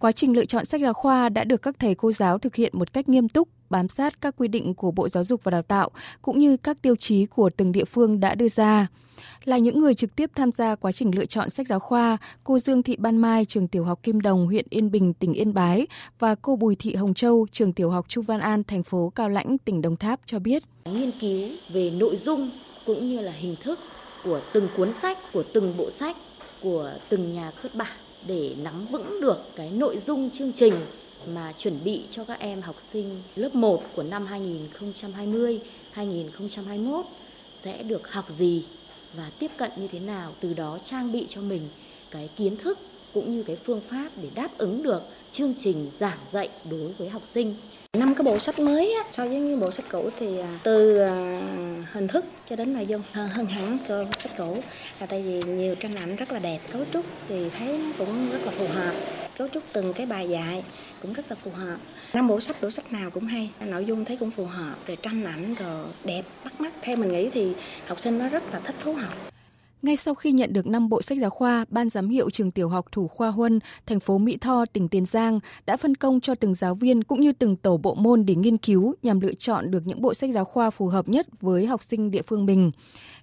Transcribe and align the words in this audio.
Quá 0.00 0.12
trình 0.12 0.36
lựa 0.36 0.44
chọn 0.44 0.64
sách 0.64 0.80
giáo 0.80 0.94
khoa 0.94 1.28
đã 1.28 1.44
được 1.44 1.62
các 1.62 1.78
thầy 1.78 1.94
cô 1.94 2.12
giáo 2.12 2.38
thực 2.38 2.54
hiện 2.54 2.72
một 2.78 2.92
cách 2.92 3.08
nghiêm 3.08 3.28
túc, 3.28 3.48
bám 3.70 3.88
sát 3.88 4.20
các 4.20 4.34
quy 4.38 4.48
định 4.48 4.74
của 4.74 4.90
Bộ 4.90 5.08
Giáo 5.08 5.24
dục 5.24 5.40
và 5.44 5.50
Đào 5.50 5.62
tạo 5.62 5.90
cũng 6.22 6.38
như 6.38 6.56
các 6.56 6.82
tiêu 6.82 6.96
chí 6.96 7.26
của 7.26 7.50
từng 7.56 7.72
địa 7.72 7.84
phương 7.84 8.20
đã 8.20 8.34
đưa 8.34 8.48
ra. 8.48 8.86
Là 9.44 9.58
những 9.58 9.80
người 9.80 9.94
trực 9.94 10.16
tiếp 10.16 10.30
tham 10.34 10.52
gia 10.52 10.74
quá 10.74 10.92
trình 10.92 11.10
lựa 11.16 11.26
chọn 11.26 11.50
sách 11.50 11.66
giáo 11.68 11.80
khoa, 11.80 12.16
cô 12.44 12.58
Dương 12.58 12.82
Thị 12.82 12.96
Ban 12.98 13.16
Mai, 13.16 13.44
trường 13.44 13.68
tiểu 13.68 13.84
học 13.84 14.02
Kim 14.02 14.20
Đồng, 14.20 14.46
huyện 14.46 14.66
Yên 14.70 14.90
Bình, 14.90 15.14
tỉnh 15.14 15.32
Yên 15.32 15.54
Bái 15.54 15.86
và 16.18 16.34
cô 16.34 16.56
Bùi 16.56 16.76
Thị 16.76 16.94
Hồng 16.94 17.14
Châu, 17.14 17.46
trường 17.50 17.72
tiểu 17.72 17.90
học 17.90 18.08
Chu 18.08 18.22
Văn 18.22 18.40
An, 18.40 18.64
thành 18.64 18.82
phố 18.82 19.12
Cao 19.14 19.28
Lãnh, 19.28 19.58
tỉnh 19.58 19.82
Đồng 19.82 19.96
Tháp 19.96 20.20
cho 20.26 20.38
biết. 20.38 20.62
Nghiên 20.84 21.10
cứu 21.20 21.48
về 21.72 21.90
nội 21.90 22.16
dung 22.16 22.50
cũng 22.86 23.08
như 23.08 23.20
là 23.20 23.32
hình 23.32 23.56
thức 23.62 23.78
của 24.24 24.40
từng 24.52 24.68
cuốn 24.76 24.92
sách, 24.92 25.18
của 25.32 25.42
từng 25.54 25.76
bộ 25.76 25.90
sách, 25.90 26.16
của 26.62 26.92
từng 27.08 27.34
nhà 27.34 27.50
xuất 27.62 27.74
bản 27.74 27.96
để 28.26 28.54
nắm 28.62 28.86
vững 28.86 29.20
được 29.20 29.38
cái 29.56 29.70
nội 29.70 29.98
dung 29.98 30.30
chương 30.30 30.52
trình 30.52 30.74
mà 31.34 31.52
chuẩn 31.58 31.78
bị 31.84 32.02
cho 32.10 32.24
các 32.24 32.38
em 32.38 32.62
học 32.62 32.76
sinh 32.92 33.22
lớp 33.36 33.54
1 33.54 33.82
của 33.96 34.02
năm 34.02 34.26
2020, 34.26 35.60
2021 35.92 37.04
sẽ 37.62 37.82
được 37.82 38.12
học 38.12 38.30
gì 38.30 38.64
và 39.14 39.30
tiếp 39.38 39.50
cận 39.56 39.70
như 39.76 39.88
thế 39.88 40.00
nào, 40.00 40.32
từ 40.40 40.54
đó 40.54 40.78
trang 40.84 41.12
bị 41.12 41.26
cho 41.28 41.40
mình 41.40 41.68
cái 42.10 42.28
kiến 42.36 42.56
thức 42.56 42.78
cũng 43.14 43.32
như 43.32 43.42
cái 43.42 43.56
phương 43.56 43.80
pháp 43.80 44.10
để 44.22 44.28
đáp 44.34 44.58
ứng 44.58 44.82
được 44.82 45.02
chương 45.32 45.54
trình 45.58 45.90
giảng 45.98 46.18
dạy 46.32 46.48
đối 46.70 46.92
với 46.98 47.08
học 47.08 47.22
sinh. 47.34 47.54
Năm 47.98 48.14
cái 48.14 48.24
bộ 48.24 48.38
sách 48.38 48.58
mới 48.58 48.94
á, 48.94 49.04
so 49.12 49.26
với 49.26 49.36
những 49.36 49.60
bộ 49.60 49.70
sách 49.70 49.84
cũ 49.90 50.10
thì 50.18 50.38
à, 50.38 50.58
từ 50.62 50.98
à, 50.98 51.40
hình 51.92 52.08
thức 52.08 52.24
cho 52.50 52.56
đến 52.56 52.74
nội 52.74 52.86
dung 52.86 53.02
hơn 53.12 53.46
hẳn 53.46 53.78
cơ 53.88 54.06
sách 54.18 54.32
cũ. 54.38 54.62
Là 55.00 55.06
tại 55.06 55.22
vì 55.22 55.52
nhiều 55.52 55.74
tranh 55.74 55.94
ảnh 55.94 56.16
rất 56.16 56.32
là 56.32 56.38
đẹp 56.38 56.58
cấu 56.72 56.82
trúc 56.92 57.04
thì 57.28 57.50
thấy 57.50 57.78
nó 57.78 57.92
cũng 57.98 58.30
rất 58.32 58.38
là 58.44 58.52
phù 58.52 58.66
hợp 58.66 58.94
cấu 59.38 59.48
trúc 59.48 59.62
từng 59.72 59.92
cái 59.92 60.06
bài 60.06 60.28
dạy 60.28 60.64
cũng 61.02 61.12
rất 61.12 61.24
là 61.30 61.36
phù 61.44 61.50
hợp. 61.50 61.76
Năm 62.14 62.28
bộ 62.28 62.40
sách 62.40 62.56
bộ 62.62 62.70
sách 62.70 62.92
nào 62.92 63.10
cũng 63.10 63.26
hay 63.26 63.50
nội 63.66 63.84
dung 63.84 64.04
thấy 64.04 64.16
cũng 64.16 64.30
phù 64.30 64.44
hợp 64.44 64.74
rồi 64.86 64.96
tranh 64.96 65.24
ảnh 65.24 65.54
rồi 65.54 65.86
đẹp 66.04 66.22
bắt 66.44 66.60
mắt. 66.60 66.72
Theo 66.82 66.96
mình 66.96 67.12
nghĩ 67.12 67.30
thì 67.30 67.52
học 67.86 68.00
sinh 68.00 68.18
nó 68.18 68.28
rất 68.28 68.42
là 68.52 68.60
thích 68.60 68.76
thú 68.84 68.92
học 68.92 69.14
ngay 69.82 69.96
sau 69.96 70.14
khi 70.14 70.32
nhận 70.32 70.52
được 70.52 70.66
5 70.66 70.88
bộ 70.88 71.02
sách 71.02 71.18
giáo 71.18 71.30
khoa, 71.30 71.64
Ban 71.68 71.90
giám 71.90 72.08
hiệu 72.08 72.30
trường 72.30 72.50
tiểu 72.50 72.68
học 72.68 72.86
Thủ 72.92 73.08
Khoa 73.08 73.30
Huân, 73.30 73.58
thành 73.86 74.00
phố 74.00 74.18
Mỹ 74.18 74.38
Tho, 74.40 74.64
tỉnh 74.66 74.88
Tiền 74.88 75.06
Giang 75.06 75.40
đã 75.66 75.76
phân 75.76 75.94
công 75.94 76.20
cho 76.20 76.34
từng 76.34 76.54
giáo 76.54 76.74
viên 76.74 77.04
cũng 77.04 77.20
như 77.20 77.32
từng 77.32 77.56
tổ 77.56 77.76
bộ 77.76 77.94
môn 77.94 78.26
để 78.26 78.34
nghiên 78.34 78.58
cứu 78.58 78.94
nhằm 79.02 79.20
lựa 79.20 79.34
chọn 79.34 79.70
được 79.70 79.82
những 79.86 80.02
bộ 80.02 80.14
sách 80.14 80.30
giáo 80.34 80.44
khoa 80.44 80.70
phù 80.70 80.86
hợp 80.86 81.08
nhất 81.08 81.26
với 81.40 81.66
học 81.66 81.82
sinh 81.82 82.10
địa 82.10 82.22
phương 82.22 82.46
mình. 82.46 82.70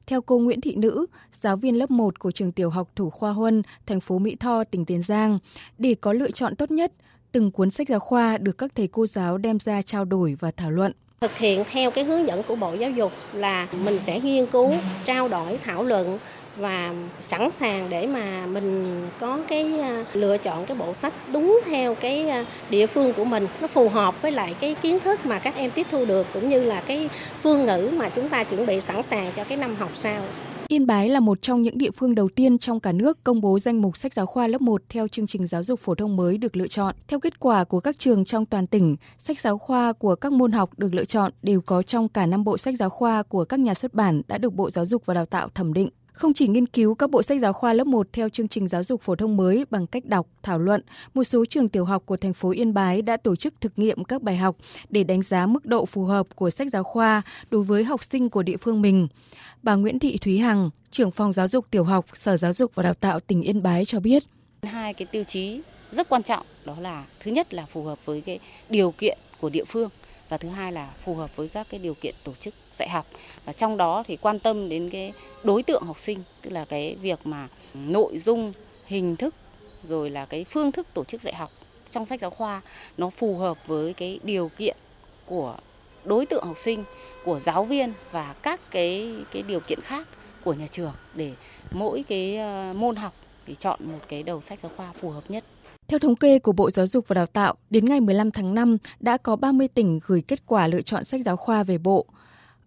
Theo 0.07 0.21
cô 0.21 0.39
Nguyễn 0.39 0.61
Thị 0.61 0.75
Nữ, 0.75 1.05
giáo 1.31 1.57
viên 1.57 1.75
lớp 1.75 1.91
1 1.91 2.19
của 2.19 2.31
trường 2.31 2.51
tiểu 2.51 2.69
học 2.69 2.89
Thủ 2.95 3.09
Khoa 3.09 3.31
Huân, 3.31 3.61
thành 3.85 3.99
phố 3.99 4.19
Mỹ 4.19 4.35
Tho, 4.39 4.63
tỉnh 4.63 4.85
Tiền 4.85 5.03
Giang, 5.03 5.39
để 5.77 5.95
có 6.01 6.13
lựa 6.13 6.31
chọn 6.31 6.55
tốt 6.55 6.71
nhất, 6.71 6.93
từng 7.31 7.51
cuốn 7.51 7.71
sách 7.71 7.89
giáo 7.89 7.99
khoa 7.99 8.37
được 8.37 8.57
các 8.57 8.75
thầy 8.75 8.87
cô 8.87 9.05
giáo 9.05 9.37
đem 9.37 9.59
ra 9.59 9.81
trao 9.81 10.05
đổi 10.05 10.35
và 10.39 10.51
thảo 10.51 10.71
luận. 10.71 10.91
Thực 11.21 11.37
hiện 11.37 11.63
theo 11.71 11.91
cái 11.91 12.03
hướng 12.03 12.27
dẫn 12.27 12.43
của 12.43 12.55
Bộ 12.55 12.73
Giáo 12.73 12.91
dục 12.91 13.11
là 13.33 13.67
mình 13.85 13.99
sẽ 13.99 14.19
nghiên 14.19 14.45
cứu, 14.45 14.73
trao 15.05 15.27
đổi, 15.27 15.57
thảo 15.57 15.83
luận 15.83 16.19
và 16.57 16.93
sẵn 17.19 17.51
sàng 17.51 17.89
để 17.89 18.07
mà 18.07 18.45
mình 18.45 19.01
có 19.19 19.39
cái 19.47 19.79
à, 19.79 20.05
lựa 20.13 20.37
chọn 20.37 20.65
cái 20.65 20.77
bộ 20.77 20.93
sách 20.93 21.13
đúng 21.33 21.59
theo 21.65 21.95
cái 21.95 22.29
à, 22.29 22.45
địa 22.69 22.87
phương 22.87 23.13
của 23.13 23.25
mình 23.25 23.47
nó 23.61 23.67
phù 23.67 23.89
hợp 23.89 24.21
với 24.21 24.31
lại 24.31 24.55
cái 24.59 24.75
kiến 24.81 24.99
thức 24.99 25.25
mà 25.25 25.39
các 25.39 25.55
em 25.55 25.71
tiếp 25.71 25.87
thu 25.91 26.05
được 26.05 26.27
cũng 26.33 26.49
như 26.49 26.63
là 26.63 26.81
cái 26.81 27.09
phương 27.39 27.65
ngữ 27.65 27.91
mà 27.97 28.09
chúng 28.09 28.29
ta 28.29 28.43
chuẩn 28.43 28.65
bị 28.65 28.81
sẵn 28.81 29.03
sàng 29.03 29.31
cho 29.35 29.43
cái 29.43 29.57
năm 29.57 29.75
học 29.75 29.91
sau. 29.93 30.21
Yên 30.67 30.87
Bái 30.87 31.09
là 31.09 31.19
một 31.19 31.41
trong 31.41 31.61
những 31.61 31.77
địa 31.77 31.91
phương 31.91 32.15
đầu 32.15 32.29
tiên 32.35 32.57
trong 32.57 32.79
cả 32.79 32.91
nước 32.91 33.23
công 33.23 33.41
bố 33.41 33.59
danh 33.59 33.81
mục 33.81 33.97
sách 33.97 34.13
giáo 34.13 34.25
khoa 34.25 34.47
lớp 34.47 34.61
1 34.61 34.81
theo 34.89 35.07
chương 35.07 35.27
trình 35.27 35.47
giáo 35.47 35.63
dục 35.63 35.79
phổ 35.79 35.95
thông 35.95 36.15
mới 36.15 36.37
được 36.37 36.57
lựa 36.57 36.67
chọn. 36.67 36.95
Theo 37.07 37.19
kết 37.19 37.39
quả 37.39 37.63
của 37.63 37.79
các 37.79 37.97
trường 37.97 38.25
trong 38.25 38.45
toàn 38.45 38.67
tỉnh, 38.67 38.95
sách 39.17 39.39
giáo 39.39 39.57
khoa 39.57 39.93
của 39.93 40.15
các 40.15 40.31
môn 40.31 40.51
học 40.51 40.69
được 40.77 40.93
lựa 40.93 41.05
chọn 41.05 41.31
đều 41.41 41.61
có 41.61 41.83
trong 41.83 42.09
cả 42.09 42.25
năm 42.25 42.43
bộ 42.43 42.57
sách 42.57 42.75
giáo 42.79 42.89
khoa 42.89 43.23
của 43.23 43.45
các 43.45 43.59
nhà 43.59 43.73
xuất 43.73 43.93
bản 43.93 44.21
đã 44.27 44.37
được 44.37 44.53
Bộ 44.53 44.69
Giáo 44.69 44.85
dục 44.85 45.05
và 45.05 45.13
Đào 45.13 45.25
tạo 45.25 45.49
thẩm 45.55 45.73
định. 45.73 45.89
Không 46.17 46.33
chỉ 46.33 46.47
nghiên 46.47 46.65
cứu 46.65 46.95
các 46.95 47.09
bộ 47.09 47.23
sách 47.23 47.39
giáo 47.41 47.53
khoa 47.53 47.73
lớp 47.73 47.87
1 47.87 48.07
theo 48.13 48.29
chương 48.29 48.47
trình 48.47 48.67
giáo 48.67 48.83
dục 48.83 49.01
phổ 49.01 49.15
thông 49.15 49.37
mới 49.37 49.65
bằng 49.69 49.87
cách 49.87 50.05
đọc, 50.05 50.27
thảo 50.43 50.59
luận, 50.59 50.81
một 51.13 51.23
số 51.23 51.45
trường 51.45 51.69
tiểu 51.69 51.85
học 51.85 52.03
của 52.05 52.17
thành 52.17 52.33
phố 52.33 52.49
Yên 52.49 52.73
Bái 52.73 53.01
đã 53.01 53.17
tổ 53.17 53.35
chức 53.35 53.53
thực 53.61 53.71
nghiệm 53.75 54.03
các 54.03 54.21
bài 54.21 54.37
học 54.37 54.55
để 54.89 55.03
đánh 55.03 55.21
giá 55.21 55.45
mức 55.45 55.65
độ 55.65 55.85
phù 55.85 56.03
hợp 56.03 56.35
của 56.35 56.49
sách 56.49 56.67
giáo 56.73 56.83
khoa 56.83 57.21
đối 57.49 57.63
với 57.63 57.83
học 57.83 58.03
sinh 58.03 58.29
của 58.29 58.43
địa 58.43 58.57
phương 58.57 58.81
mình. 58.81 59.07
Bà 59.63 59.75
Nguyễn 59.75 59.99
Thị 59.99 60.17
Thúy 60.17 60.39
Hằng, 60.39 60.69
trưởng 60.91 61.11
phòng 61.11 61.33
giáo 61.33 61.47
dục 61.47 61.65
tiểu 61.71 61.83
học, 61.83 62.05
Sở 62.13 62.37
Giáo 62.37 62.53
dục 62.53 62.71
và 62.75 62.83
Đào 62.83 62.93
tạo 62.93 63.19
tỉnh 63.19 63.41
Yên 63.41 63.63
Bái 63.63 63.85
cho 63.85 63.99
biết. 63.99 64.23
Hai 64.63 64.93
cái 64.93 65.07
tiêu 65.11 65.23
chí 65.23 65.61
rất 65.91 66.09
quan 66.09 66.23
trọng 66.23 66.45
đó 66.65 66.75
là 66.81 67.05
thứ 67.19 67.31
nhất 67.31 67.53
là 67.53 67.65
phù 67.65 67.83
hợp 67.83 68.05
với 68.05 68.21
cái 68.21 68.39
điều 68.69 68.91
kiện 68.91 69.17
của 69.41 69.49
địa 69.49 69.65
phương 69.67 69.89
và 70.29 70.37
thứ 70.37 70.49
hai 70.49 70.71
là 70.71 70.89
phù 71.03 71.15
hợp 71.15 71.35
với 71.35 71.49
các 71.49 71.67
cái 71.69 71.79
điều 71.83 71.93
kiện 71.93 72.15
tổ 72.23 72.33
chức 72.39 72.53
dạy 72.77 72.89
học 72.89 73.05
và 73.45 73.53
trong 73.53 73.77
đó 73.77 74.03
thì 74.07 74.17
quan 74.17 74.39
tâm 74.39 74.69
đến 74.69 74.89
cái 74.89 75.13
đối 75.43 75.63
tượng 75.63 75.83
học 75.83 75.99
sinh 75.99 76.23
tức 76.41 76.49
là 76.49 76.65
cái 76.65 76.95
việc 77.01 77.19
mà 77.23 77.47
nội 77.73 78.19
dung 78.19 78.53
hình 78.85 79.15
thức 79.15 79.35
rồi 79.83 80.09
là 80.09 80.25
cái 80.25 80.43
phương 80.43 80.71
thức 80.71 80.87
tổ 80.93 81.03
chức 81.03 81.21
dạy 81.21 81.33
học 81.33 81.49
trong 81.91 82.05
sách 82.05 82.21
giáo 82.21 82.29
khoa 82.29 82.61
nó 82.97 83.09
phù 83.09 83.37
hợp 83.37 83.67
với 83.67 83.93
cái 83.93 84.19
điều 84.23 84.49
kiện 84.57 84.77
của 85.25 85.55
đối 86.05 86.25
tượng 86.25 86.43
học 86.43 86.57
sinh 86.57 86.83
của 87.25 87.39
giáo 87.39 87.65
viên 87.65 87.93
và 88.11 88.35
các 88.41 88.59
cái 88.71 89.15
cái 89.31 89.43
điều 89.43 89.59
kiện 89.59 89.79
khác 89.81 90.07
của 90.43 90.53
nhà 90.53 90.67
trường 90.67 90.93
để 91.13 91.31
mỗi 91.71 92.03
cái 92.07 92.37
ờ, 92.37 92.73
môn 92.75 92.95
học 92.95 93.13
thì 93.45 93.55
chọn 93.59 93.79
một 93.83 93.99
cái 94.07 94.23
đầu 94.23 94.41
sách 94.41 94.59
giáo 94.63 94.71
khoa 94.77 94.91
phù 94.91 95.09
hợp 95.09 95.23
nhất 95.29 95.43
theo 95.87 95.99
thống 95.99 96.15
kê 96.15 96.39
của 96.39 96.51
Bộ 96.51 96.69
Giáo 96.69 96.87
dục 96.87 97.07
và 97.07 97.13
Đào 97.13 97.25
tạo, 97.25 97.55
đến 97.69 97.85
ngày 97.85 98.01
15 98.01 98.31
tháng 98.31 98.55
5 98.55 98.77
đã 98.99 99.17
có 99.17 99.35
30 99.35 99.67
tỉnh 99.67 99.99
gửi 100.05 100.21
kết 100.21 100.39
quả 100.45 100.67
lựa 100.67 100.81
chọn 100.81 101.03
sách 101.03 101.21
giáo 101.25 101.37
khoa 101.37 101.63
về 101.63 101.77
Bộ. 101.77 102.05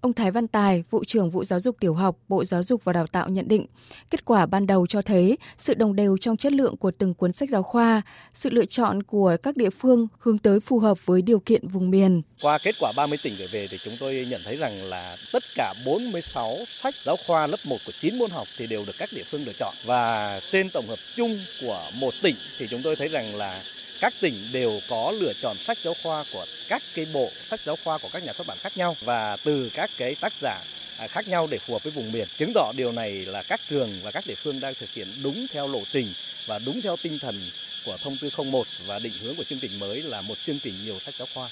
Ông 0.00 0.12
Thái 0.12 0.30
Văn 0.30 0.48
Tài, 0.48 0.84
vụ 0.90 1.04
trưởng 1.04 1.30
vụ 1.30 1.44
giáo 1.44 1.60
dục 1.60 1.76
tiểu 1.80 1.94
học, 1.94 2.16
Bộ 2.28 2.44
Giáo 2.44 2.62
dục 2.62 2.84
và 2.84 2.92
Đào 2.92 3.06
tạo 3.06 3.28
nhận 3.28 3.48
định, 3.48 3.66
kết 4.10 4.24
quả 4.24 4.46
ban 4.46 4.66
đầu 4.66 4.86
cho 4.86 5.02
thấy 5.02 5.38
sự 5.58 5.74
đồng 5.74 5.96
đều 5.96 6.16
trong 6.16 6.36
chất 6.36 6.52
lượng 6.52 6.76
của 6.76 6.90
từng 6.90 7.14
cuốn 7.14 7.32
sách 7.32 7.50
giáo 7.50 7.62
khoa, 7.62 8.02
sự 8.34 8.50
lựa 8.50 8.64
chọn 8.64 9.02
của 9.02 9.36
các 9.42 9.56
địa 9.56 9.70
phương 9.70 10.08
hướng 10.18 10.38
tới 10.38 10.60
phù 10.60 10.78
hợp 10.78 11.06
với 11.06 11.22
điều 11.22 11.40
kiện 11.40 11.68
vùng 11.68 11.90
miền. 11.90 12.22
Qua 12.42 12.58
kết 12.62 12.74
quả 12.80 12.92
30 12.96 13.18
tỉnh 13.22 13.34
gửi 13.38 13.48
về 13.52 13.68
thì 13.70 13.78
chúng 13.84 13.94
tôi 14.00 14.26
nhận 14.30 14.40
thấy 14.44 14.56
rằng 14.56 14.82
là 14.82 15.16
tất 15.32 15.42
cả 15.56 15.74
46 15.86 16.56
sách 16.66 16.94
giáo 17.04 17.16
khoa 17.26 17.46
lớp 17.46 17.58
1 17.64 17.76
của 17.86 17.92
9 18.00 18.18
môn 18.18 18.30
học 18.30 18.46
thì 18.58 18.66
đều 18.66 18.84
được 18.86 18.94
các 18.98 19.08
địa 19.14 19.24
phương 19.30 19.44
lựa 19.46 19.52
chọn 19.58 19.74
và 19.86 20.40
trên 20.52 20.70
tổng 20.72 20.86
hợp 20.88 20.98
chung 21.14 21.38
của 21.60 21.82
một 22.00 22.14
tỉnh 22.22 22.36
thì 22.58 22.66
chúng 22.66 22.80
tôi 22.84 22.96
thấy 22.96 23.08
rằng 23.08 23.34
là 23.34 23.60
các 24.00 24.14
tỉnh 24.20 24.34
đều 24.52 24.80
có 24.88 25.12
lựa 25.20 25.32
chọn 25.42 25.56
sách 25.56 25.78
giáo 25.82 25.94
khoa 26.02 26.24
của 26.32 26.46
các 26.68 26.82
cái 26.94 27.06
bộ 27.12 27.30
sách 27.48 27.60
giáo 27.60 27.76
khoa 27.84 27.98
của 27.98 28.08
các 28.12 28.24
nhà 28.24 28.32
xuất 28.32 28.46
bản 28.46 28.58
khác 28.60 28.76
nhau 28.76 28.96
và 29.00 29.36
từ 29.44 29.70
các 29.74 29.90
cái 29.96 30.14
tác 30.14 30.32
giả 30.40 30.58
à, 30.98 31.06
khác 31.06 31.28
nhau 31.28 31.48
để 31.50 31.58
phù 31.58 31.72
hợp 31.72 31.82
với 31.82 31.92
vùng 31.92 32.12
miền. 32.12 32.28
Chứng 32.38 32.52
tỏ 32.54 32.72
điều 32.76 32.92
này 32.92 33.12
là 33.12 33.42
các 33.42 33.60
trường 33.68 33.90
và 34.02 34.10
các 34.10 34.24
địa 34.26 34.34
phương 34.34 34.60
đang 34.60 34.74
thực 34.74 34.90
hiện 34.90 35.08
đúng 35.22 35.46
theo 35.52 35.68
lộ 35.68 35.82
trình 35.90 36.06
và 36.46 36.58
đúng 36.66 36.82
theo 36.82 36.96
tinh 37.02 37.18
thần 37.18 37.40
của 37.86 37.96
thông 38.02 38.16
tư 38.16 38.30
01 38.50 38.66
và 38.86 38.98
định 38.98 39.12
hướng 39.22 39.34
của 39.34 39.44
chương 39.44 39.58
trình 39.58 39.78
mới 39.78 40.02
là 40.02 40.20
một 40.20 40.38
chương 40.44 40.58
trình 40.58 40.74
nhiều 40.84 40.98
sách 40.98 41.14
giáo 41.14 41.28
khoa. 41.34 41.48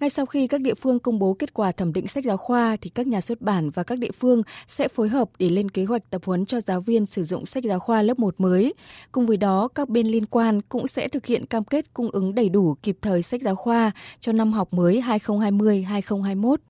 Ngay 0.00 0.10
sau 0.10 0.26
khi 0.26 0.46
các 0.46 0.60
địa 0.60 0.74
phương 0.74 0.98
công 0.98 1.18
bố 1.18 1.34
kết 1.34 1.54
quả 1.54 1.72
thẩm 1.72 1.92
định 1.92 2.06
sách 2.08 2.24
giáo 2.24 2.36
khoa 2.36 2.76
thì 2.80 2.90
các 2.90 3.06
nhà 3.06 3.20
xuất 3.20 3.40
bản 3.40 3.70
và 3.70 3.82
các 3.82 3.98
địa 3.98 4.10
phương 4.18 4.42
sẽ 4.68 4.88
phối 4.88 5.08
hợp 5.08 5.30
để 5.38 5.48
lên 5.48 5.68
kế 5.70 5.84
hoạch 5.84 6.10
tập 6.10 6.22
huấn 6.24 6.46
cho 6.46 6.60
giáo 6.60 6.80
viên 6.80 7.06
sử 7.06 7.24
dụng 7.24 7.46
sách 7.46 7.64
giáo 7.64 7.78
khoa 7.78 8.02
lớp 8.02 8.18
1 8.18 8.34
mới. 8.38 8.74
Cùng 9.12 9.26
với 9.26 9.36
đó, 9.36 9.68
các 9.74 9.88
bên 9.88 10.06
liên 10.06 10.26
quan 10.26 10.62
cũng 10.62 10.86
sẽ 10.86 11.08
thực 11.08 11.26
hiện 11.26 11.46
cam 11.46 11.64
kết 11.64 11.94
cung 11.94 12.10
ứng 12.10 12.34
đầy 12.34 12.48
đủ 12.48 12.74
kịp 12.82 12.96
thời 13.02 13.22
sách 13.22 13.42
giáo 13.42 13.54
khoa 13.54 13.90
cho 14.20 14.32
năm 14.32 14.52
học 14.52 14.72
mới 14.72 15.02
2020-2021. 15.02 16.56